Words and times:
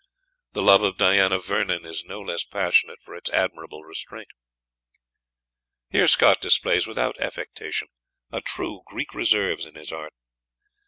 The 0.53 0.63
love 0.63 0.81
of 0.81 0.97
Diana 0.97 1.37
Vernon 1.37 1.85
is 1.85 2.03
no 2.05 2.21
less 2.21 2.43
passionate 2.43 3.03
for 3.03 3.13
its 3.13 3.29
admirable 3.29 3.83
restraint. 3.83 4.29
Here 5.91 6.07
Scott 6.07 6.41
displays, 6.41 6.87
without 6.87 7.19
affectation, 7.19 7.87
a 8.31 8.41
truly 8.41 8.81
Greek 8.87 9.13
reserve 9.13 9.59
in 9.59 9.75
his 9.75 9.91
art. 9.91 10.13